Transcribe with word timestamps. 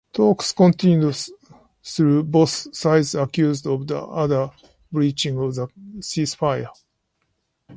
Talks 0.13 0.51
continued, 0.51 1.15
though 1.95 2.23
both 2.23 2.49
sides 2.75 3.13
accused 3.13 3.65
the 3.65 3.97
other 4.01 4.35
of 4.37 4.55
breaching 4.91 5.35
the 5.35 5.67
ceasefire. 5.99 6.69